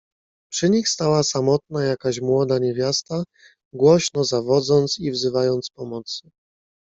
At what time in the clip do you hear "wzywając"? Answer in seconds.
5.11-5.69